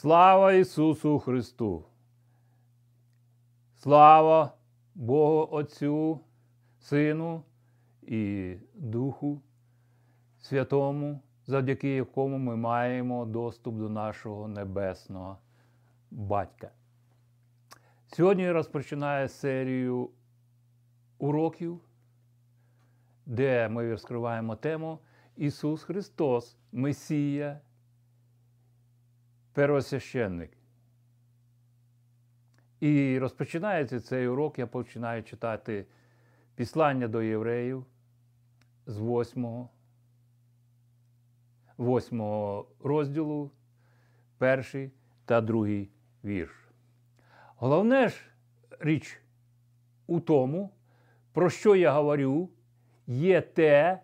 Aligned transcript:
Слава 0.00 0.52
Ісусу 0.52 1.18
Христу! 1.18 1.84
Слава 3.76 4.52
Богу 4.94 5.48
Отцю, 5.50 6.20
Сину 6.80 7.42
і 8.02 8.54
Духу 8.74 9.42
Святому, 10.40 11.20
завдяки 11.46 11.88
якому 11.88 12.38
ми 12.38 12.56
маємо 12.56 13.26
доступ 13.26 13.74
до 13.74 13.88
нашого 13.88 14.48
небесного 14.48 15.38
Батька. 16.10 16.70
Сьогодні 18.06 18.50
розпочинає 18.50 19.28
серію 19.28 20.10
уроків, 21.18 21.80
де 23.26 23.68
ми 23.68 23.90
розкриваємо 23.90 24.56
тему 24.56 24.98
Ісус 25.36 25.82
Христос, 25.82 26.56
Месія 26.72 27.60
первосвященник. 29.58 30.50
І 32.80 33.18
розпочинається 33.18 34.00
цей 34.00 34.28
урок, 34.28 34.58
я 34.58 34.66
починаю 34.66 35.22
читати 35.22 35.86
післання 36.54 37.08
до 37.08 37.22
євреїв 37.22 37.86
з 38.86 38.98
8, 38.98 39.68
8 41.78 42.22
розділу, 42.84 43.50
перший 44.38 44.90
та 45.24 45.40
другий 45.40 45.90
вірш. 46.24 46.68
Головне 47.56 48.08
ж 48.08 48.16
річ 48.80 49.20
у 50.06 50.20
тому, 50.20 50.70
про 51.32 51.50
що 51.50 51.76
я 51.76 51.92
говорю, 51.92 52.50
є 53.06 53.40
те, 53.40 54.00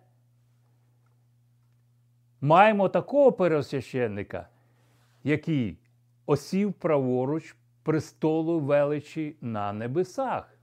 маємо 2.41 2.89
такого 2.89 3.33
первосвященника, 3.33 4.49
який 5.25 5.79
осів 6.27 6.73
праворуч 6.73 7.57
престолу 7.83 8.61
величі 8.61 9.37
на 9.41 9.73
небесах, 9.73 10.59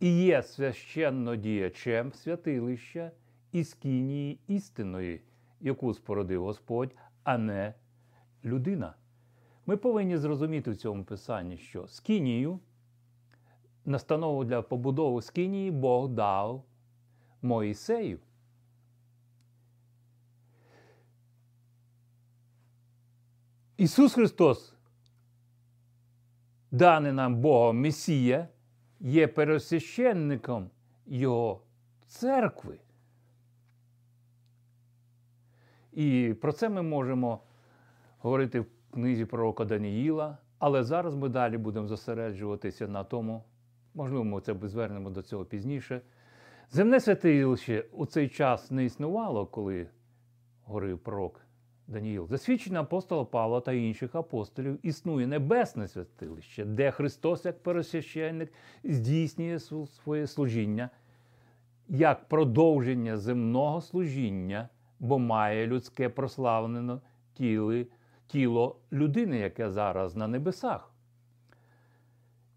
і 0.00 0.22
є 0.22 0.42
священно 0.42 1.36
діячем 1.36 2.12
святилища 2.12 3.10
і 3.52 3.64
скинії 3.64 4.40
істинної, 4.46 5.22
яку 5.60 5.94
спородив 5.94 6.44
Господь, 6.44 6.94
а 7.24 7.38
не 7.38 7.74
людина. 8.44 8.94
Ми 9.66 9.76
повинні 9.76 10.16
зрозуміти 10.16 10.70
в 10.70 10.76
цьому 10.76 11.04
писанні, 11.04 11.56
що 11.56 11.88
скинію, 11.88 12.60
настанову 13.84 14.44
для 14.44 14.62
побудови 14.62 15.22
скинії 15.22 15.70
Бог 15.70 16.08
дав 16.08 16.64
Моїсею. 17.42 18.18
Ісус 23.80 24.14
Христос, 24.14 24.74
даний 26.70 27.12
нам 27.12 27.36
Богом 27.36 27.80
Месія, 27.80 28.48
є 29.00 29.26
пересвященником 29.28 30.70
Його 31.06 31.62
церкви. 32.06 32.78
І 35.92 36.34
про 36.40 36.52
це 36.52 36.68
ми 36.68 36.82
можемо 36.82 37.42
говорити 38.18 38.60
в 38.60 38.66
книзі 38.90 39.24
пророка 39.24 39.64
Даніїла, 39.64 40.38
але 40.58 40.84
зараз 40.84 41.14
ми 41.14 41.28
далі 41.28 41.58
будемо 41.58 41.86
зосереджуватися 41.86 42.88
на 42.88 43.04
тому, 43.04 43.44
можливо, 43.94 44.24
ми 44.24 44.40
це 44.40 44.54
звернемо 44.62 45.10
до 45.10 45.22
цього 45.22 45.44
пізніше. 45.44 46.00
Земне 46.70 47.00
святилище 47.00 47.84
у 47.92 48.06
цей 48.06 48.28
час 48.28 48.70
не 48.70 48.84
існувало, 48.84 49.46
коли 49.46 49.86
говорив 50.64 50.98
пророк 50.98 51.40
Даніїл, 51.90 52.26
засвідчення 52.28 52.80
апостола 52.80 53.24
Павла 53.24 53.60
та 53.60 53.72
інших 53.72 54.14
апостолів 54.14 54.78
існує 54.82 55.26
небесне 55.26 55.88
святилище, 55.88 56.64
де 56.64 56.90
Христос, 56.90 57.44
як 57.44 57.62
пересвященник, 57.62 58.52
здійснює 58.84 59.58
своє 59.86 60.26
служіння 60.26 60.90
як 61.90 62.28
продовження 62.28 63.16
земного 63.16 63.80
служіння, 63.80 64.68
бо 65.00 65.18
має 65.18 65.66
людське 65.66 66.08
прославлене 66.08 66.98
тіло, 67.34 67.84
тіло 68.26 68.76
людини, 68.92 69.38
яке 69.38 69.70
зараз 69.70 70.16
на 70.16 70.28
небесах. 70.28 70.94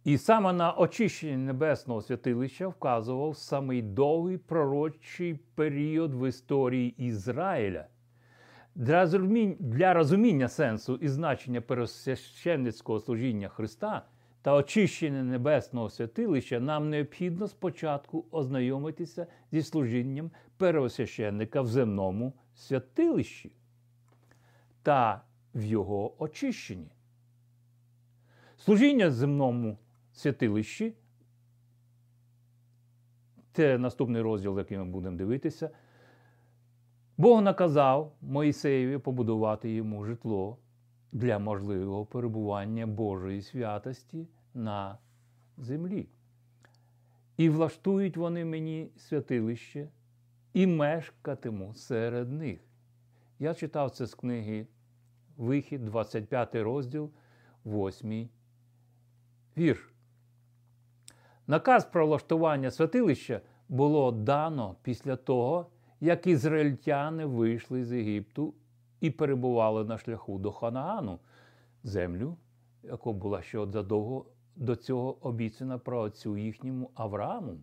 І 0.04 0.18
саме 0.18 0.54
на 0.54 0.74
очищення 0.74 1.38
небесного 1.38 2.02
святилища 2.02 2.68
вказував 2.68 3.38
самий 3.38 3.82
довгий 3.82 4.38
пророчий 4.38 5.40
період 5.56 6.14
в 6.14 6.30
історії 6.30 6.96
Ізраїля. 6.98 7.86
Для 8.76 9.94
розуміння, 9.94 10.50
сенсу 10.50 10.96
і 10.96 11.08
значення 11.08 11.62
пересвященницького 11.62 13.00
служіння 13.00 13.50
Христа 13.50 14.06
та 14.42 14.56
очищення 14.56 15.24
небесного 15.24 15.90
святилища 15.90 16.60
нам 16.60 16.90
необхідно 16.90 17.48
спочатку 17.48 18.26
ознайомитися 18.32 19.28
зі 19.52 19.62
служінням 19.62 20.32
первосвященника 20.58 21.62
в 21.62 21.68
земному 21.68 22.34
святилищі 22.56 23.52
та 24.84 25.22
в 25.56 25.64
його 25.64 26.24
очищенні. 26.24 26.92
Служіння 28.58 29.08
в 29.08 29.12
земному 29.12 29.78
святилищі 30.14 30.94
це 33.52 33.78
наступний 33.78 34.22
розділ, 34.22 34.58
який 34.58 34.78
ми 34.78 34.86
будемо 34.86 35.18
дивитися. 35.18 35.70
Бог 37.18 37.42
наказав 37.42 38.16
Моїсеєві 38.22 38.98
побудувати 38.98 39.72
йому 39.72 40.06
житло 40.06 40.58
для 41.12 41.40
можливого 41.40 42.06
перебування 42.06 42.88
Божої 42.88 43.42
святості 43.42 44.28
на 44.54 44.98
землі. 45.58 46.08
І 47.38 47.50
влаштують 47.50 48.18
вони 48.18 48.46
мені 48.46 48.92
святилище 48.98 49.88
і 50.54 50.68
мешкатиму 50.68 51.74
серед 51.74 52.32
них. 52.32 52.60
Я 53.40 53.54
читав 53.54 53.92
це 53.92 54.06
з 54.06 54.16
книги 54.16 54.68
Вихід, 55.38 55.86
25 55.86 56.56
розділ, 56.56 57.10
8 57.66 58.30
вірш. 59.58 59.94
Наказ 61.48 61.86
про 61.86 62.08
влаштування 62.08 62.72
святилища 62.72 63.42
було 63.70 64.12
дано 64.12 64.76
після 64.84 65.16
того, 65.16 65.70
як 66.04 66.28
ізраїльтяни 66.28 67.26
вийшли 67.26 67.86
з 67.86 67.98
Єгипту 67.98 68.54
і 69.02 69.12
перебували 69.12 69.84
на 69.84 69.98
шляху 69.98 70.40
до 70.40 70.52
Ханаану, 70.52 71.20
землю, 71.84 72.38
яка 72.84 73.12
була 73.12 73.42
ще 73.42 73.66
задовго 73.66 74.26
до 74.56 74.76
цього 74.76 75.28
обіцяна 75.28 75.78
про 75.78 76.00
отцю 76.00 76.38
їхньому 76.38 76.92
Аврааму. 76.96 77.58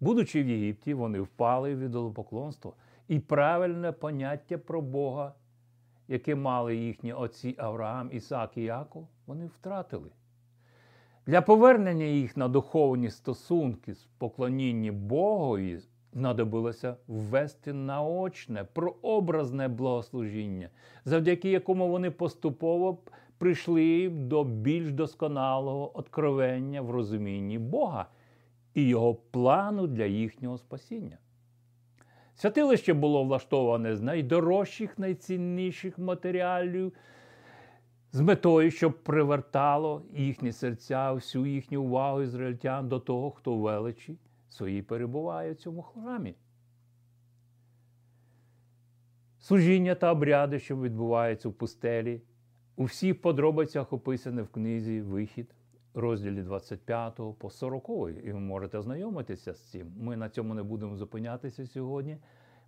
Будучи 0.00 0.42
в 0.42 0.48
Єгипті, 0.48 0.94
вони 0.94 1.20
впали 1.20 1.74
в 1.74 1.78
ідолопоклонство 1.78 2.74
і 3.08 3.18
правильне 3.18 3.92
поняття 3.92 4.58
про 4.58 4.82
Бога, 4.82 5.34
яке 6.08 6.34
мали 6.34 6.76
їхні 6.76 7.12
отці 7.12 7.54
Авраам, 7.58 8.10
Ісаак 8.12 8.56
і 8.56 8.62
Яков, 8.62 9.08
вони 9.26 9.46
втратили. 9.46 10.10
Для 11.26 11.42
повернення 11.42 12.04
їх 12.04 12.36
на 12.36 12.48
духовні 12.48 13.10
стосунки 13.10 13.94
з 13.94 14.04
поклоніння 14.18 14.92
Богові 14.92 15.80
знадобилося 16.14 16.96
ввести 17.08 17.72
наочне, 17.72 18.64
прообразне 18.72 19.68
благослужіння, 19.68 20.68
завдяки 21.04 21.50
якому 21.50 21.88
вони 21.88 22.10
поступово 22.10 22.98
прийшли 23.38 24.08
до 24.08 24.44
більш 24.44 24.92
досконалого 24.92 25.98
откровення 25.98 26.82
в 26.82 26.90
розумінні 26.90 27.58
Бога 27.58 28.06
і 28.74 28.82
Його 28.82 29.14
плану 29.14 29.86
для 29.86 30.04
їхнього 30.04 30.58
спасіння. 30.58 31.18
Святилище 32.34 32.94
було 32.94 33.24
влаштоване 33.24 33.96
з 33.96 34.02
найдорожчих, 34.02 34.98
найцінніших 34.98 35.98
матеріалів, 35.98 36.92
з 38.12 38.20
метою, 38.20 38.70
щоб 38.70 39.02
привертало 39.02 40.02
їхні 40.16 40.52
серця, 40.52 41.12
всю 41.12 41.46
їхню 41.46 41.82
увагу 41.82 42.22
ізраїльтян 42.22 42.88
до 42.88 43.00
того, 43.00 43.30
хто 43.30 43.56
величі 43.56 44.16
свої 44.54 44.82
перебуває 44.82 45.52
в 45.52 45.56
цьому 45.56 45.82
храмі. 45.82 46.34
Служіння 49.38 49.94
та 49.94 50.12
обряди, 50.12 50.58
що 50.58 50.80
відбуваються 50.80 51.48
в 51.48 51.52
пустелі, 51.52 52.22
у 52.76 52.84
всіх 52.84 53.22
подробицях 53.22 53.92
описані 53.92 54.42
в 54.42 54.48
книзі 54.48 55.02
Вихід, 55.02 55.54
розділі 55.94 56.42
25 56.42 57.20
по 57.38 57.50
40, 57.50 57.88
і 58.24 58.32
ви 58.32 58.40
можете 58.40 58.78
ознайомитися 58.78 59.54
з 59.54 59.60
цим. 59.60 59.92
Ми 59.96 60.16
на 60.16 60.28
цьому 60.28 60.54
не 60.54 60.62
будемо 60.62 60.96
зупинятися 60.96 61.66
сьогодні, 61.66 62.18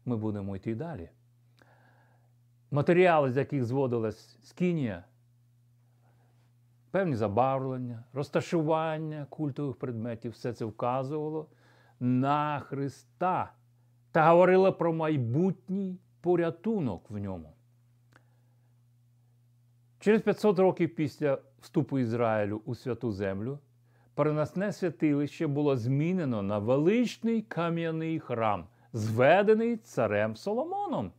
ми 0.05 0.17
будемо 0.17 0.57
йти 0.57 0.75
далі. 0.75 1.09
Матеріали, 2.71 3.33
з 3.33 3.37
яких 3.37 3.65
зводилась 3.65 4.39
скінія, 4.43 5.05
певні 6.91 7.17
забарвлення, 7.17 8.05
розташування 8.13 9.27
культових 9.31 9.77
предметів, 9.77 10.33
все 10.33 10.53
це 10.53 10.65
вказувало 10.65 11.49
на 12.01 12.61
Христа 12.61 13.53
та 14.13 14.31
говорила 14.31 14.73
про 14.73 14.93
майбутній 14.93 15.99
порятунок 16.21 17.11
в 17.11 17.19
ньому. 17.19 17.53
Через 19.99 20.23
500 20.23 20.59
років 20.59 20.95
після 20.95 21.39
вступу 21.61 21.99
Ізраїлю 21.99 22.63
у 22.65 22.75
святу 22.75 23.13
землю 23.13 23.59
переносне 24.15 24.73
святилище 24.73 25.47
було 25.47 25.77
змінено 25.77 26.43
на 26.43 26.59
величний 26.59 27.43
кам'яний 27.43 28.19
храм, 28.19 28.67
зведений 28.93 29.77
царем 29.77 30.37
Соломоном. 30.37 31.13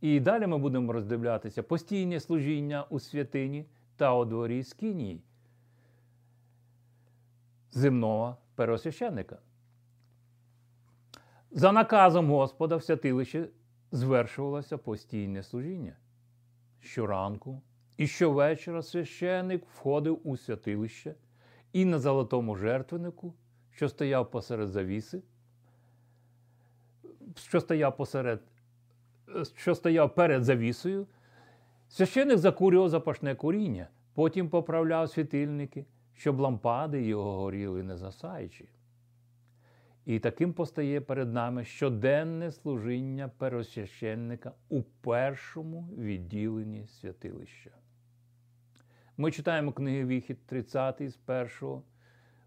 І 0.00 0.20
далі 0.20 0.46
ми 0.46 0.58
будемо 0.58 0.92
роздивлятися 0.92 1.62
постійне 1.62 2.20
служіння 2.20 2.84
у 2.90 3.00
святині 3.00 3.66
та 3.96 4.14
у 4.14 4.24
дворі 4.24 4.62
Скинії 4.62 5.22
земного 7.70 8.36
первосвященника. 8.54 9.38
За 11.50 11.72
наказом 11.72 12.30
Господа 12.30 12.76
в 12.76 12.84
святилище 12.84 13.48
звершувалося 13.92 14.78
постійне 14.78 15.42
служіння. 15.42 15.96
Щоранку 16.80 17.62
і 17.96 18.06
щовечора 18.06 18.82
священник 18.82 19.64
входив 19.74 20.20
у 20.24 20.36
святилище 20.36 21.14
і 21.72 21.84
на 21.84 21.98
золотому 21.98 22.56
жертвеннику, 22.56 23.34
що 23.70 23.88
стояв 23.88 24.30
посеред 24.30 24.68
завіси, 24.68 25.22
що 27.36 27.60
стояв 27.60 27.96
посеред, 27.96 28.40
що 29.54 29.74
стояв 29.74 30.14
перед 30.14 30.44
завісою, 30.44 31.06
священник 31.88 32.38
закурював 32.38 32.88
запашне 32.88 33.34
куріння, 33.34 33.88
потім 34.14 34.48
поправляв 34.48 35.10
світильники, 35.10 35.84
щоб 36.18 36.40
лампади 36.40 37.02
його 37.02 37.38
горіли 37.38 37.82
не 37.82 37.96
засаючи. 37.96 38.68
І 40.06 40.18
таким 40.18 40.52
постає 40.52 41.00
перед 41.00 41.32
нами 41.32 41.64
щоденне 41.64 42.52
служіння 42.52 43.30
первосвященника 43.38 44.52
у 44.68 44.82
першому 44.82 45.88
відділенні 45.98 46.86
святилища. 46.86 47.70
Ми 49.16 49.30
читаємо 49.30 49.72
книги 49.72 50.04
Вихід 50.04 50.46
30 50.46 51.02
з 51.10 51.18
1 51.62 51.82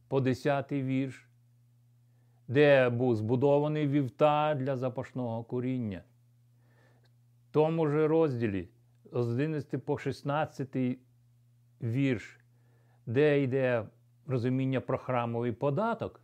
по 0.07 0.21
10 0.21 0.71
вірш, 0.71 1.29
де 2.47 2.89
був 2.89 3.15
збудований 3.15 3.87
вівтар 3.87 4.57
для 4.57 4.77
запашного 4.77 5.43
коріння. 5.43 6.03
В 7.49 7.53
тому 7.53 7.87
ж 7.87 8.07
розділі 8.07 8.69
з 9.11 9.27
11 9.27 9.85
по 9.85 9.97
16 9.97 10.75
вірш, 11.81 12.40
де 13.11 13.43
йде 13.43 13.85
розуміння 14.27 14.81
про 14.81 14.97
храмовий 14.97 15.51
податок. 15.51 16.21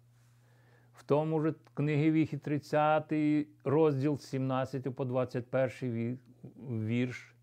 В 0.93 1.03
тому 1.03 1.41
ж 1.41 1.53
книги 1.73 2.11
Віхі 2.11 2.37
30 2.37 3.13
розділ 3.63 4.17
з 4.17 4.23
17 4.23 4.95
по 4.95 5.05
21 5.05 6.19
вірш, 6.69 7.35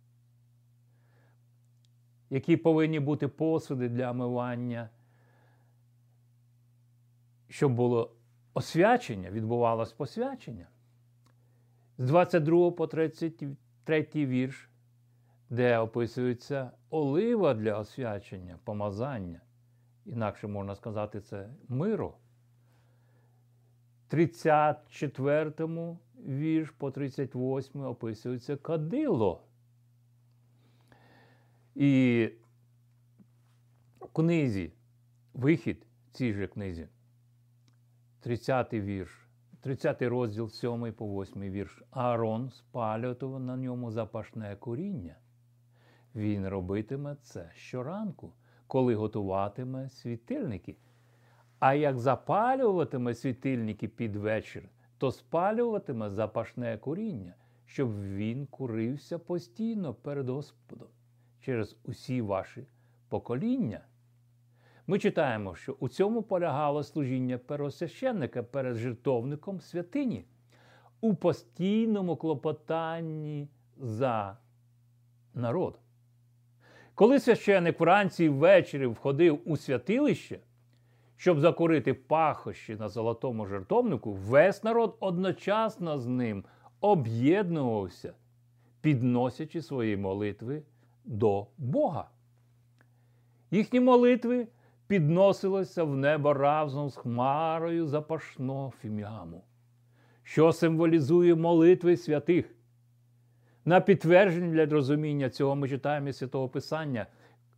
які 2.30 2.56
повинні 2.56 3.00
бути 3.00 3.28
посуди 3.28 3.88
для 3.88 4.10
омивання, 4.10 4.88
щоб 7.48 7.74
було 7.74 8.16
освячення, 8.54 9.30
відбувалось 9.30 9.92
посвячення. 9.92 10.66
З 11.98 12.06
22 12.06 12.70
по 12.70 12.86
33 12.86 14.08
вірш, 14.14 14.68
де 15.50 15.78
описується 15.78 16.70
олива 16.90 17.54
для 17.54 17.78
освячення, 17.78 18.58
помазання. 18.64 19.40
Інакше 20.06 20.46
можна 20.46 20.74
сказати, 20.74 21.20
це 21.20 21.48
миро. 21.68 22.14
34 24.08 25.52
вірш 26.26 26.70
по 26.70 26.90
38 26.90 27.80
описується 27.80 28.56
кадило. 28.56 29.42
І 31.74 32.28
в 34.00 34.06
книзі, 34.06 34.72
вихід 35.34 35.86
в 36.06 36.10
цій 36.10 36.32
же 36.32 36.46
книзі, 36.46 36.88
30 38.20 38.72
вірш, 38.72 39.28
30 39.60 40.02
розділ 40.02 40.48
7 40.48 40.92
по 40.92 41.22
8 41.22 41.42
вірш. 41.42 41.82
Аарон 41.90 42.50
спалював 42.50 43.40
на 43.40 43.56
ньому 43.56 43.90
запашне 43.90 44.56
коріння. 44.56 45.16
Він 46.14 46.48
робитиме 46.48 47.16
це 47.22 47.50
щоранку, 47.54 48.32
коли 48.66 48.94
готуватиме 48.94 49.88
світильники. 49.88 50.76
А 51.58 51.74
як 51.74 51.98
запалюватиме 51.98 53.14
світильники 53.14 53.88
під 53.88 54.16
вечір, 54.16 54.68
то 54.98 55.12
спалюватиме 55.12 56.10
запашне 56.10 56.78
коріння, 56.78 57.34
щоб 57.66 58.02
він 58.02 58.46
курився 58.46 59.18
постійно 59.18 59.94
перед 59.94 60.28
Господом 60.28 60.88
через 61.40 61.76
усі 61.84 62.20
ваші 62.22 62.66
покоління. 63.08 63.80
Ми 64.86 64.98
читаємо, 64.98 65.54
що 65.54 65.76
у 65.80 65.88
цьому 65.88 66.22
полягало 66.22 66.82
служіння 66.82 67.38
первосвященника 67.38 68.42
перед 68.42 68.76
жертовником 68.76 69.60
святині, 69.60 70.24
у 71.00 71.14
постійному 71.14 72.16
клопотанні 72.16 73.48
за 73.76 74.38
народ. 75.34 75.78
Коли 76.94 77.20
священник 77.20 77.80
вранці 77.80 78.28
ввечері 78.28 78.86
входив 78.86 79.40
у 79.44 79.56
святилище, 79.56 80.38
щоб 81.16 81.40
закурити 81.40 81.94
пахощі 81.94 82.76
на 82.76 82.88
золотому 82.88 83.46
жертовнику, 83.46 84.12
весь 84.12 84.64
народ 84.64 84.96
одночасно 85.00 85.98
з 85.98 86.06
ним 86.06 86.44
об'єднувався, 86.80 88.12
підносячи 88.80 89.62
свої 89.62 89.96
молитви 89.96 90.62
до 91.04 91.46
Бога. 91.58 92.08
Їхні 93.50 93.80
молитви 93.80 94.46
підносилися 94.86 95.84
в 95.84 95.96
небо 95.96 96.34
разом 96.34 96.90
з 96.90 96.96
хмарою 96.96 97.86
запашного 97.86 98.72
фіміаму, 98.82 99.44
що 100.22 100.52
символізує 100.52 101.34
молитви 101.34 101.96
святих. 101.96 102.53
На 103.64 103.80
підтвердження 103.80 104.52
для 104.52 104.66
розуміння 104.66 105.30
цього 105.30 105.56
ми 105.56 105.68
читаємо 105.68 106.08
із 106.08 106.16
Святого 106.16 106.48
Писання 106.48 107.06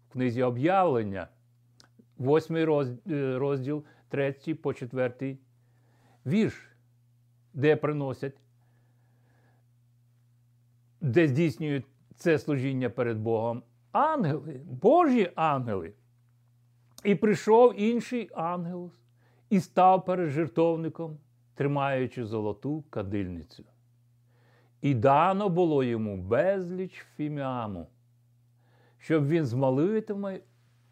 в 0.08 0.12
книзі 0.12 0.43
об'явлення, 0.43 1.29
8 2.19 2.64
розділ 3.38 3.85
3 4.08 4.32
по 4.62 4.75
4 4.75 5.38
вірш, 6.26 6.69
де 7.55 7.76
приносять, 7.76 8.41
де 11.00 11.28
здійснюють 11.28 11.87
це 12.16 12.38
служіння 12.38 12.90
перед 12.90 13.19
Богом 13.19 13.62
ангели, 13.92 14.61
Божі 14.64 15.33
ангели. 15.35 15.92
І 17.04 17.14
прийшов 17.14 17.81
інший 17.81 18.31
ангел 18.35 18.92
і 19.50 19.61
став 19.61 20.04
перед 20.04 20.31
жертовником, 20.31 21.19
тримаючи 21.54 22.25
золоту 22.25 22.85
кадильницю. 22.90 23.64
І 24.80 24.95
дано 24.95 25.49
було 25.49 25.85
йому 25.85 26.16
безліч 26.16 27.06
фіміаму, 27.16 27.87
щоб 28.99 29.28
він 29.28 29.47
з 29.47 29.52
молитвами 29.52 30.40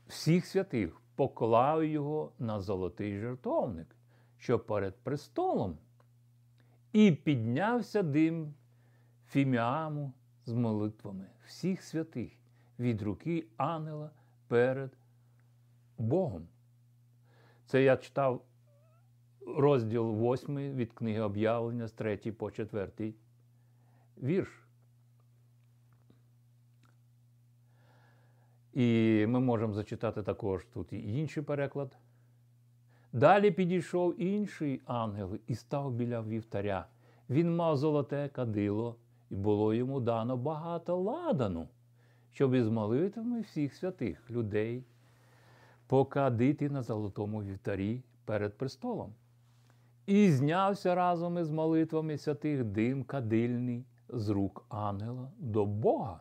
всіх 0.07 0.47
святих 0.47 1.01
поклав 1.15 1.85
його 1.85 2.33
на 2.39 2.61
золотий 2.61 3.19
жертовник, 3.19 3.97
що 4.39 4.59
перед 4.59 4.97
престолом, 4.97 5.79
і 6.93 7.13
піднявся 7.13 8.03
дим 8.03 8.55
фіміаму 9.27 10.13
з 10.47 10.53
молитвами 10.53 11.27
всіх 11.47 11.83
святих 11.83 12.33
від 12.79 13.03
руки 13.03 13.47
ангела 13.57 14.11
перед 14.49 14.99
Богом. 15.99 16.49
Це 17.67 17.83
я 17.83 17.97
читав 17.97 18.45
розділ 19.47 20.33
8 20.33 20.57
від 20.57 20.93
книги 20.93 21.21
об'явлення 21.21 21.87
з 21.87 21.93
3 21.93 22.17
по 22.17 22.51
4 22.51 23.15
вірш. 24.23 24.65
І 28.73 29.27
ми 29.29 29.41
можемо 29.41 29.73
зачитати 29.73 30.23
також 30.23 30.67
тут 30.75 30.93
і 30.93 31.19
інший 31.19 31.43
переклад. 31.43 31.97
Далі 33.13 33.51
підійшов 33.51 34.21
інший 34.21 34.83
ангел 34.87 35.39
і 35.47 35.55
став 35.55 35.93
біля 35.93 36.23
вівтаря. 36.23 36.87
Він 37.31 37.57
мав 37.57 37.77
золоте 37.77 38.29
кадило, 38.33 38.97
і 39.31 39.35
було 39.35 39.75
йому 39.75 40.01
дано 40.01 40.37
багато 40.37 40.97
ладану, 40.97 41.69
щоб 42.33 42.55
із 42.55 42.69
молитвами 42.69 43.41
всіх 43.41 43.75
святих 43.75 44.31
людей 44.31 44.85
покадити 45.87 46.71
на 46.71 46.83
золотому 46.83 47.43
вівтарі 47.43 48.03
перед 48.25 48.59
престолом. 48.59 49.15
І 50.07 50.31
знявся 50.31 50.95
разом 50.95 51.39
із 51.39 51.51
молитвами 51.51 52.19
святих 52.19 52.65
дим 52.65 53.05
кадильний 53.05 53.85
з 54.15 54.29
рук 54.29 54.65
ангела 54.69 55.31
до 55.39 55.67
Бога. 55.67 56.21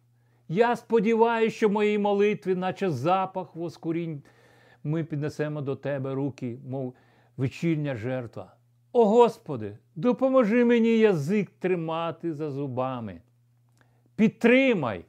Я 0.48 0.76
сподіваюся, 0.76 1.56
що 1.56 1.70
мої 1.70 1.98
молитви, 1.98 2.56
наче 2.56 2.90
запах 2.90 3.56
воскурінь, 3.56 4.24
ми 4.86 5.04
піднесемо 5.04 5.62
до 5.62 5.76
тебе 5.76 6.14
руки, 6.14 6.60
мов 6.68 6.94
вечірня 7.38 7.96
жертва. 7.96 8.56
О 8.92 9.06
Господи, 9.06 9.78
допоможи 9.96 10.66
мені 10.66 10.98
язик 10.98 11.50
тримати 11.50 12.34
за 12.34 12.52
зубами. 12.52 13.22
Підтримай, 14.16 15.06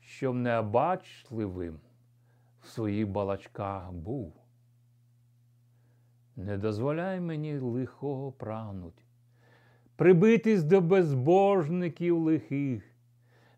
щоб 0.00 0.36
необачливим 0.36 1.78
в 2.62 2.68
своїх 2.68 3.08
балачках 3.08 3.92
був. 3.92 4.32
Не 6.36 6.58
дозволяй 6.58 7.20
мені 7.20 7.58
лихого 7.58 8.32
прагнуть, 8.32 9.04
прибитись 9.96 10.62
до 10.62 10.80
безбожників 10.80 12.18
лихих, 12.18 12.82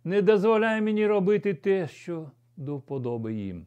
не 0.05 0.23
дозволяй 0.23 0.81
мені 0.81 1.07
робити 1.07 1.55
те, 1.55 1.88
що 1.88 2.31
до 2.57 2.77
вподоби 2.77 3.35
їм. 3.35 3.67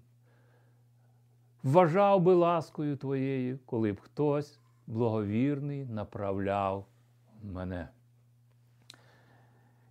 Вважав 1.63 2.22
би 2.22 2.34
ласкою 2.34 2.98
твоєю, 2.98 3.60
коли 3.65 3.94
б 3.94 4.00
хтось 4.00 4.60
благовірний 4.88 5.86
направляв 5.86 6.86
мене. 7.44 7.89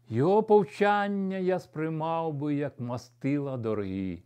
Його 0.08 0.42
повчання 0.42 1.36
я 1.36 1.58
сприймав 1.58 2.34
би, 2.34 2.54
як 2.54 2.80
мастила 2.80 3.56
дорогі. 3.56 4.22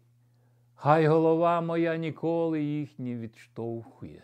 Хай 0.74 1.06
голова 1.06 1.60
моя 1.60 1.96
ніколи 1.96 2.62
їх 2.62 2.98
не 2.98 3.16
відштовхує. 3.16 4.22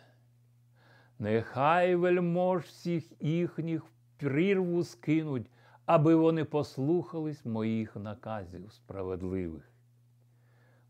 Нехай 1.19 1.95
вельмож 1.97 2.63
всіх 2.63 3.13
їхніх 3.21 3.85
в 3.85 3.91
прірву 4.17 4.85
скинуть, 4.85 5.51
аби 5.87 6.15
вони 6.15 6.45
послухались 6.45 7.45
моїх 7.45 7.97
наказів 7.97 8.73
справедливих. 8.73 9.71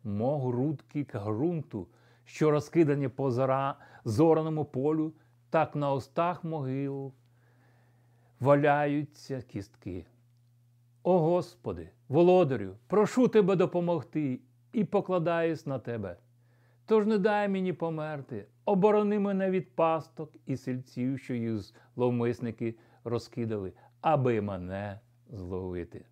Мог 0.04 0.46
грудки 0.46 1.04
к 1.04 1.24
ґрунту, 1.24 1.86
що 2.30 2.50
розкидані 2.50 3.08
по 3.08 3.30
зора, 3.30 3.74
зораному 4.04 4.64
полю, 4.64 5.12
так 5.50 5.76
на 5.76 5.92
устах 5.92 6.44
могил 6.44 7.12
валяються 8.40 9.42
кістки. 9.42 10.06
О 11.02 11.18
Господи, 11.18 11.90
володарю, 12.08 12.76
прошу 12.86 13.28
тебе 13.28 13.56
допомогти 13.56 14.40
і 14.72 14.84
покладаюсь 14.84 15.66
на 15.66 15.78
тебе. 15.78 16.16
Тож 16.86 17.06
не 17.06 17.18
дай 17.18 17.48
мені 17.48 17.72
померти, 17.72 18.46
оборони 18.64 19.18
мене 19.18 19.50
від 19.50 19.74
пасток 19.74 20.32
і 20.46 20.56
сельців, 20.56 21.18
що 21.18 21.34
їх 21.34 21.60
зловмисники 21.94 22.74
розкидали, 23.04 23.72
аби 24.00 24.40
мене 24.40 25.00
зловити. 25.30 26.04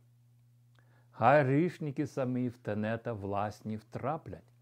Хай 1.10 1.44
грішники 1.44 2.06
самі 2.06 2.48
в 2.48 2.58
тенета 2.58 3.12
власні 3.12 3.76
втраплять, 3.76 4.52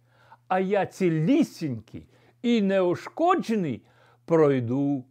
а 0.48 0.60
я 0.60 0.86
цілісінький 0.86 2.06
і 2.42 2.62
неушкоджений 2.62 3.82
пройду 4.24 5.04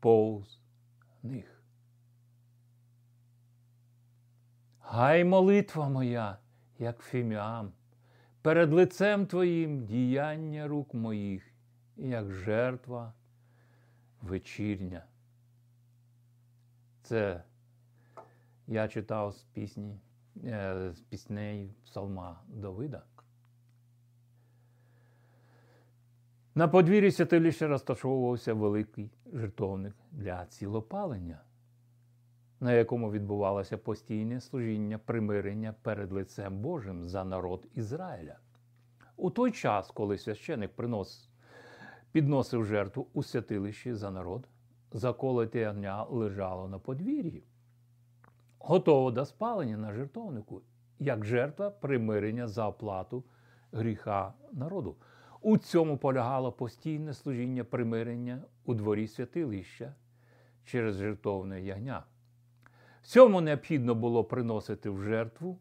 повз 0.00 0.60
них. 1.22 1.62
Хай 4.78 5.24
молитва 5.24 5.88
моя 5.88 6.38
як 6.78 7.02
фіміам, 7.02 7.72
перед 8.42 8.72
лицем 8.72 9.26
Твоїм 9.26 9.84
діяння 9.84 10.68
рук 10.68 10.94
моїх, 10.94 11.54
як 11.96 12.32
жертва 12.32 13.12
вечірня. 14.22 15.04
Це 17.02 17.44
я 18.66 18.88
читав 18.88 19.32
з 19.32 19.42
пісні, 19.42 20.00
е, 20.44 20.92
з 20.94 21.00
пісней 21.00 21.74
Псалма 21.84 22.40
Давида. 22.48 23.02
На 26.54 26.68
подвір'ї 26.68 27.10
святилища 27.10 27.68
розташовувався 27.68 28.54
великий 28.54 29.10
жертовник 29.32 29.94
для 30.12 30.46
цілопалення 30.46 31.38
на 32.60 32.72
якому 32.72 33.10
відбувалося 33.10 33.78
постійне 33.78 34.40
служіння 34.40 34.98
примирення 34.98 35.74
перед 35.82 36.12
лицем 36.12 36.58
Божим 36.58 37.08
за 37.08 37.24
народ 37.24 37.66
Ізраїля. 37.74 38.36
У 39.16 39.30
той 39.30 39.52
час, 39.52 39.90
коли 39.90 40.18
священик 40.18 40.76
принос, 40.76 41.28
підносив 42.12 42.64
жертву 42.64 43.06
у 43.12 43.22
святилищі 43.22 43.94
за 43.94 44.10
народ, 44.10 44.48
заколоте 44.92 45.68
огня 45.68 46.04
лежало 46.04 46.68
на 46.68 46.78
подвір'ї, 46.78 47.44
готово 48.58 49.10
до 49.10 49.24
спалення 49.24 49.76
на 49.76 49.92
жертовнику, 49.92 50.62
як 50.98 51.24
жертва 51.24 51.70
примирення 51.70 52.48
за 52.48 52.68
оплату 52.68 53.24
гріха 53.72 54.34
народу. 54.52 54.96
У 55.42 55.58
цьому 55.58 55.98
полягало 55.98 56.52
постійне 56.52 57.14
служіння 57.14 57.64
примирення 57.64 58.42
у 58.64 58.74
дворі 58.74 59.06
святилища 59.06 59.94
через 60.64 60.96
жертовне 60.96 61.62
ягня. 61.62 62.04
Цьому 63.02 63.40
необхідно 63.40 63.94
було 63.94 64.24
приносити 64.24 64.90
в 64.90 65.02
жертву 65.02 65.58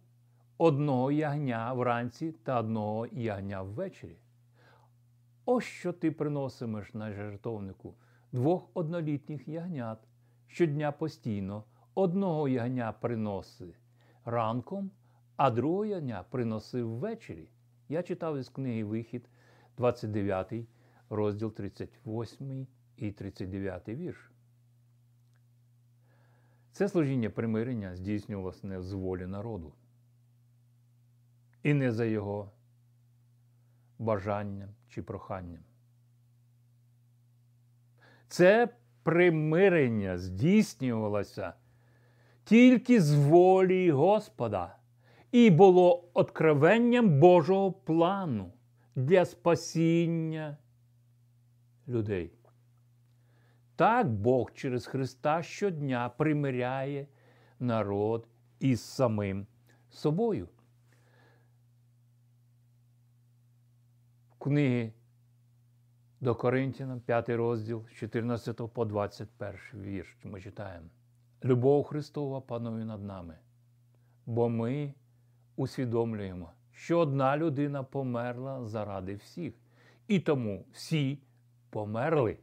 одного 0.57 1.11
ягня 1.11 1.73
вранці 1.73 2.31
та 2.31 2.59
одного 2.59 3.07
ягня 3.11 3.61
ввечері. 3.61 4.17
Ось 5.45 5.63
що 5.63 5.93
ти 5.93 6.11
приносимеш 6.11 6.93
на 6.93 7.13
жертовнику 7.13 7.95
двох 8.31 8.69
однолітніх 8.73 9.47
ягнят 9.47 9.99
щодня 10.47 10.91
постійно, 10.91 11.63
одного 11.95 12.47
ягня 12.47 12.91
приноси 12.91 13.75
ранком, 14.25 14.91
а 15.35 15.51
другого 15.51 15.85
ягня 15.85 16.25
приносив 16.29 16.97
ввечері. 16.97 17.49
Я 17.89 18.03
читав 18.03 18.37
із 18.37 18.49
книги 18.49 18.83
Вихід, 18.83 19.29
29 19.79 20.53
розділ 21.09 21.53
38 21.53 22.67
і 22.97 23.11
39 23.11 23.89
вірш. 23.89 24.31
Це 26.71 26.89
служіння 26.89 27.29
примирення 27.29 27.95
здійснювалося 27.95 28.67
не 28.67 28.81
з 28.81 28.93
волі 28.93 29.25
народу 29.25 29.73
і 31.63 31.73
не 31.73 31.91
за 31.91 32.05
його 32.05 32.51
бажанням 33.99 34.69
чи 34.89 35.01
проханням. 35.01 35.63
Це 38.27 38.69
примирення 39.03 40.17
здійснювалося 40.17 41.53
тільки 42.43 43.01
з 43.01 43.15
волі 43.15 43.91
Господа 43.91 44.75
і 45.31 45.49
було 45.49 46.09
откровенням 46.13 47.19
Божого 47.19 47.71
плану 47.71 48.53
для 48.95 49.25
спасіння 49.25 50.57
людей. 51.87 52.31
Так 53.75 54.09
Бог 54.09 54.51
через 54.53 54.85
Христа 54.85 55.43
щодня 55.43 56.09
примиряє 56.09 57.07
народ 57.59 58.27
із 58.59 58.81
самим 58.81 59.47
собою. 59.89 60.47
В 64.29 64.39
книги 64.39 64.93
до 66.21 66.35
Коринтянам, 66.35 66.99
5 66.99 67.29
розділ 67.29 67.85
з 67.87 67.91
14 67.91 68.73
по 68.73 68.85
21 68.85 69.55
вірш 69.73 70.17
ми 70.23 70.41
читаємо. 70.41 70.87
Любов 71.43 71.83
Христова 71.83 72.41
панує 72.41 72.85
над 72.85 73.03
нами, 73.03 73.37
бо 74.25 74.49
ми 74.49 74.93
усвідомлюємо, 75.55 76.51
що 76.79 76.99
одна 76.99 77.37
людина 77.37 77.83
померла 77.83 78.65
заради 78.65 79.15
всіх, 79.15 79.53
і 80.07 80.19
тому 80.19 80.65
всі 80.73 81.17
померли. 81.69 82.37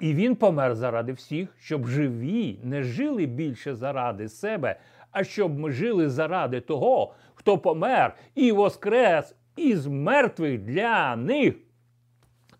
І 0.00 0.14
він 0.14 0.36
помер 0.36 0.74
заради 0.74 1.12
всіх, 1.12 1.56
щоб 1.58 1.86
живі 1.86 2.60
не 2.62 2.82
жили 2.82 3.26
більше 3.26 3.74
заради 3.74 4.28
себе, 4.28 4.80
а 5.10 5.24
щоб 5.24 5.58
ми 5.58 5.70
жили 5.70 6.08
заради 6.08 6.60
того, 6.60 7.14
хто 7.34 7.58
помер 7.58 8.16
і 8.34 8.52
воскрес 8.52 9.34
із 9.56 9.86
мертвих 9.86 10.60
для 10.60 11.16
них. 11.16 11.54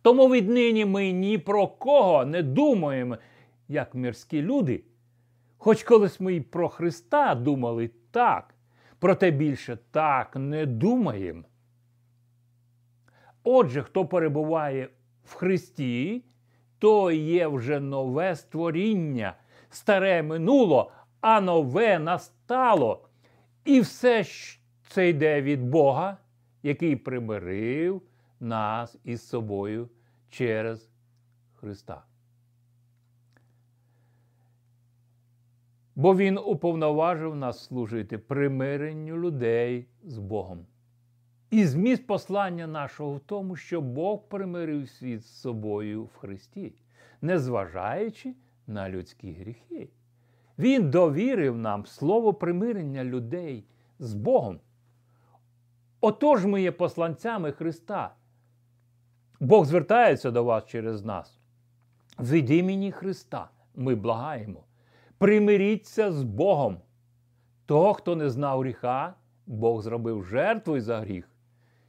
Тому 0.02 0.28
віднині 0.28 0.84
ми 0.84 1.12
ні 1.12 1.38
про 1.38 1.66
кого 1.68 2.24
не 2.24 2.42
думаємо, 2.42 3.16
як 3.68 3.94
мирські 3.94 4.42
люди. 4.42 4.84
Хоч 5.58 5.82
колись 5.82 6.20
ми 6.20 6.34
й 6.34 6.40
про 6.40 6.68
Христа 6.68 7.34
думали 7.34 7.90
так, 8.10 8.54
проте 8.98 9.30
більше 9.30 9.78
так 9.90 10.36
не 10.36 10.66
думаємо. 10.66 11.42
Отже, 13.44 13.82
хто 13.82 14.06
перебуває 14.06 14.88
в 15.24 15.34
Христі, 15.34 16.24
то 16.78 17.10
є 17.10 17.46
вже 17.46 17.80
нове 17.80 18.36
створіння, 18.36 19.34
старе 19.70 20.22
минуло, 20.22 20.92
а 21.20 21.40
нове 21.40 21.98
настало. 21.98 23.08
І 23.64 23.80
все 23.80 24.24
це 24.88 25.08
йде 25.08 25.42
від 25.42 25.62
Бога, 25.62 26.16
який 26.62 26.96
примирив 26.96 28.02
нас 28.40 28.96
із 29.04 29.28
собою 29.28 29.88
через 30.30 30.90
Христа. 31.54 32.04
Бо 35.98 36.16
Він 36.16 36.38
уповноважив 36.38 37.36
нас 37.36 37.64
служити 37.64 38.18
примиренню 38.18 39.16
людей 39.16 39.86
з 40.04 40.18
Богом. 40.18 40.66
І 41.50 41.66
зміст 41.66 42.06
послання 42.06 42.66
нашого 42.66 43.14
в 43.14 43.20
тому, 43.20 43.56
що 43.56 43.80
Бог 43.80 44.22
примирив 44.28 44.88
світ 44.88 45.24
з 45.24 45.40
собою 45.40 46.04
в 46.04 46.16
Христі, 46.16 46.72
незважаючи 47.22 48.34
на 48.66 48.90
людські 48.90 49.32
гріхи. 49.32 49.88
Він 50.58 50.90
довірив 50.90 51.58
нам 51.58 51.86
слово 51.86 52.34
примирення 52.34 53.04
людей 53.04 53.64
з 53.98 54.14
Богом. 54.14 54.60
Отож 56.00 56.46
ми 56.46 56.62
є 56.62 56.72
посланцями 56.72 57.52
Христа. 57.52 58.14
Бог 59.40 59.64
звертається 59.64 60.30
до 60.30 60.44
вас 60.44 60.66
через 60.66 61.04
нас. 61.04 61.38
Від 62.18 62.50
імені 62.50 62.92
Христа 62.92 63.50
ми 63.74 63.94
благаємо. 63.94 64.67
Примиріться 65.18 66.12
з 66.12 66.22
Богом. 66.22 66.78
Того, 67.66 67.94
хто 67.94 68.16
не 68.16 68.30
знав 68.30 68.60
гріха, 68.60 69.14
Бог 69.46 69.82
зробив 69.82 70.24
жертвою 70.24 70.80
за 70.80 71.00
гріх, 71.00 71.28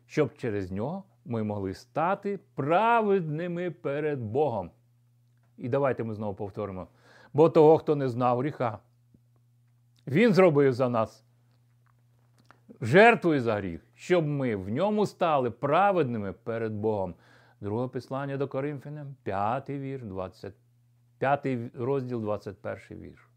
щоб 0.05 0.33
через 0.37 0.71
нього 0.71 1.03
ми 1.25 1.43
могли 1.43 1.73
стати 1.73 2.39
праведними 2.55 3.71
перед 3.71 4.19
Богом. 4.19 4.71
І 5.57 5.69
давайте 5.69 6.03
ми 6.03 6.13
знову 6.13 6.33
повторимо. 6.33 6.87
Бо 7.33 7.49
того, 7.49 7.77
хто 7.77 7.95
не 7.95 8.09
знав 8.09 8.39
гріха, 8.39 8.79
Він 10.07 10.33
зробив 10.33 10.73
за 10.73 10.89
нас 10.89 11.25
жертвою 12.81 13.41
за 13.41 13.55
гріх, 13.55 13.85
щоб 13.93 14.27
ми 14.27 14.55
в 14.55 14.69
ньому 14.69 15.05
стали 15.05 15.51
праведними 15.51 16.33
перед 16.33 16.73
Богом. 16.73 17.15
Друге 17.61 17.87
послання 17.87 18.37
до 18.37 18.47
Коринфянам, 18.47 19.15
5 19.23 19.69
вірш, 19.69 20.03
20, 20.03 20.53
5 21.19 21.47
розділ, 21.75 22.21
21 22.21 22.99
вірш. 22.99 23.29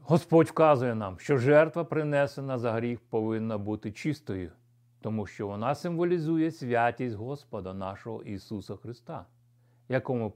Господь 0.00 0.46
вказує 0.46 0.94
нам, 0.94 1.18
що 1.18 1.36
жертва, 1.36 1.84
принесена 1.84 2.58
за 2.58 2.72
гріх, 2.72 3.00
повинна 3.00 3.58
бути 3.58 3.92
чистою, 3.92 4.52
тому 5.00 5.26
що 5.26 5.46
вона 5.46 5.74
символізує 5.74 6.50
святість 6.50 7.16
Господа 7.16 7.74
нашого 7.74 8.22
Ісуса 8.22 8.76
Христа, 8.76 9.26
якому 9.88 10.32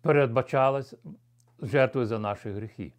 передбачалась 0.00 0.94
жертвою 1.62 2.06
за 2.06 2.18
наші 2.18 2.50
гріхи. 2.50 2.92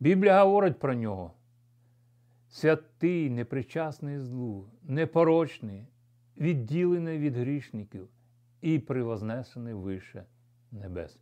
Біблія 0.00 0.44
говорить 0.44 0.78
про 0.78 0.94
нього. 0.94 1.34
Святий, 2.50 3.30
непричасний 3.30 4.18
злу, 4.18 4.70
непорочний, 4.82 5.86
відділений 6.36 7.18
від 7.18 7.36
грішників 7.36 8.08
і 8.60 8.78
привознесений 8.78 9.74
вище 9.74 10.24
небес. 10.72 11.18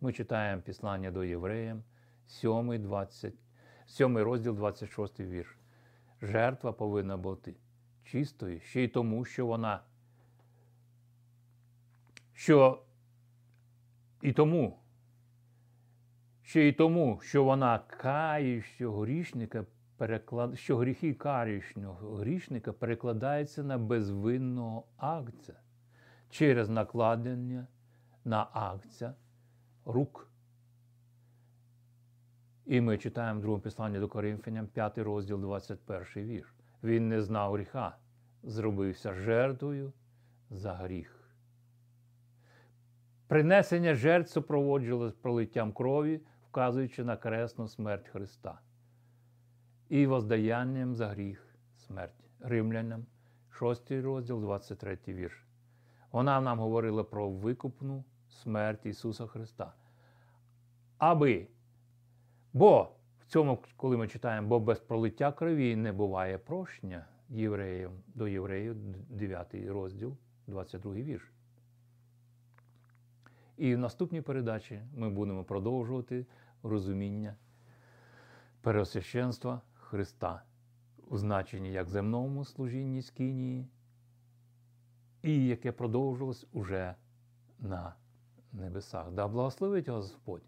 Ми 0.00 0.12
читаємо 0.12 0.62
післання 0.62 1.10
до 1.10 1.24
євреям, 1.24 1.82
7, 2.26 2.82
20, 2.82 3.34
7 3.86 4.18
розділ 4.18 4.54
26 4.54 5.20
вірш. 5.20 5.58
Жертва 6.22 6.72
повинна 6.72 7.16
бути 7.16 7.54
чистою 8.04 8.60
ще 8.60 8.84
й 8.84 8.88
тому, 8.88 9.24
що 9.24 9.46
вона, 9.46 9.82
що 12.32 12.82
і 14.22 14.32
тому, 14.32 14.78
ще 16.42 16.68
й 16.68 16.72
тому, 16.72 17.20
що 17.22 17.44
вона 17.44 17.78
каючого 17.78 19.00
грішника 19.00 19.64
переклад... 20.02 20.58
що 20.58 20.76
гріхи 20.76 21.14
карічного 21.14 22.16
грішника 22.16 22.72
перекладаються 22.72 23.62
на 23.62 23.78
безвинного 23.78 24.86
акця 24.96 25.54
через 26.30 26.68
накладення 26.68 27.66
на 28.24 28.48
акця 28.52 29.14
рук. 29.84 30.30
І 32.66 32.80
ми 32.80 32.98
читаємо 32.98 33.38
в 33.38 33.42
другому 33.42 33.62
післанні 33.62 33.98
до 33.98 34.08
Коринфянам 34.08 34.66
5 34.66 34.98
розділ 34.98 35.40
21 35.40 36.24
вірш. 36.24 36.54
Він 36.82 37.08
не 37.08 37.22
знав 37.22 37.52
гріха, 37.52 37.96
зробився 38.42 39.14
жертвою 39.14 39.92
за 40.50 40.74
гріх. 40.74 41.34
Принесення 43.26 43.94
жертв 43.94 44.30
супроводжувалось 44.30 45.14
пролиттям 45.14 45.72
крові, 45.72 46.20
вказуючи 46.48 47.04
на 47.04 47.16
кресну 47.16 47.68
смерть 47.68 48.08
Христа. 48.08 48.60
І 49.92 50.06
воздаянням 50.06 50.94
за 50.94 51.08
гріх 51.08 51.56
смерть. 51.76 52.24
Римлянам, 52.40 53.06
6 53.50 53.90
розділ, 53.90 54.40
23 54.40 54.98
вірш. 55.08 55.46
Вона 56.12 56.40
нам 56.40 56.58
говорила 56.58 57.04
про 57.04 57.30
викупну 57.30 58.04
смерть 58.28 58.86
Ісуса 58.86 59.26
Христа. 59.26 59.72
Аби. 60.98 61.46
Бо 62.52 62.88
в 63.20 63.26
цьому, 63.26 63.58
коли 63.76 63.96
ми 63.96 64.08
читаємо, 64.08 64.48
бо 64.48 64.60
без 64.60 64.80
пролиття 64.80 65.32
крові 65.32 65.76
не 65.76 65.92
буває 65.92 66.38
прощення 66.38 67.06
євреям 67.28 67.92
до 68.14 68.28
євреїв, 68.28 68.76
9 69.08 69.54
розділ, 69.54 70.16
22 70.46 70.94
вірш. 70.94 71.32
І 73.56 73.74
в 73.74 73.78
наступній 73.78 74.20
передачі 74.20 74.82
ми 74.96 75.10
будемо 75.10 75.44
продовжувати 75.44 76.26
розуміння 76.62 77.34
переосвященства 78.60 79.60
Христа 79.92 80.42
у 81.08 81.16
значенні 81.16 81.72
як 81.72 81.88
земному 81.88 82.44
служінні 82.44 83.02
Скинії, 83.02 83.68
і 85.22 85.46
яке 85.46 85.72
продовжилось 85.72 86.46
уже 86.52 86.94
на 87.58 87.94
небесах. 88.52 89.10
Да 89.10 89.28
благословить 89.28 89.88
Господь. 89.88 90.42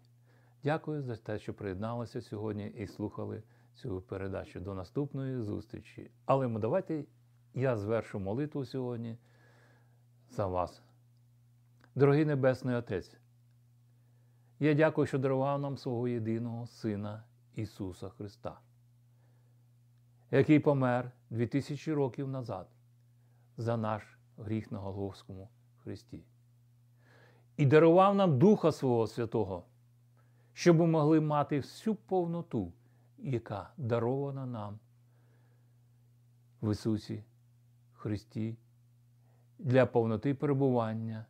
Дякую 0.63 1.01
за 1.01 1.15
те, 1.15 1.39
що 1.39 1.53
приєдналися 1.53 2.21
сьогодні 2.21 2.67
і 2.67 2.87
слухали 2.87 3.43
цю 3.73 4.01
передачу. 4.01 4.59
До 4.59 4.73
наступної 4.73 5.41
зустрічі. 5.41 6.11
Але 6.25 6.47
давайте 6.47 7.05
я 7.53 7.77
звершу 7.77 8.19
молитву 8.19 8.65
сьогодні 8.65 9.17
за 10.29 10.47
вас. 10.47 10.81
Дорогий 11.95 12.25
Небесний 12.25 12.75
Отець, 12.75 13.17
я 14.59 14.73
дякую, 14.73 15.07
що 15.07 15.19
дарував 15.19 15.59
нам 15.59 15.77
свого 15.77 16.07
єдиного 16.07 16.67
Сина 16.67 17.23
Ісуса 17.55 18.09
Христа, 18.09 18.59
який 20.35 20.59
помер 20.59 21.11
2000 21.29 21.93
років 21.93 22.27
назад 22.27 22.67
за 23.57 23.77
наш 23.77 24.17
гріх 24.37 24.71
на 24.71 24.79
Голговському 24.79 25.49
Христі. 25.83 26.23
І 27.57 27.65
дарував 27.65 28.15
нам 28.15 28.39
Духа 28.39 28.71
Свого 28.71 29.07
Святого, 29.07 29.65
щоб 30.53 30.77
ми 30.77 30.87
могли 30.87 31.21
мати 31.21 31.59
всю 31.59 31.95
повноту, 31.95 32.73
яка 33.17 33.69
дарована 33.77 34.45
нам 34.45 34.79
в 36.61 36.71
Ісусі 36.71 37.23
Христі 37.93 38.57
для 39.59 39.85
повноти 39.85 40.33
перебування 40.33 41.25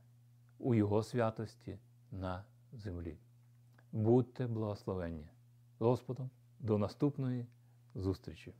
у 0.60 0.76
Його 0.76 1.04
святості 1.04 1.80
на 2.12 2.44
землі. 2.74 3.18
Будьте 3.92 4.48
благословенні 4.48 5.28
Господом 5.80 6.30
до 6.60 6.78
наступної 6.78 7.46
зустрічі! 7.96 8.54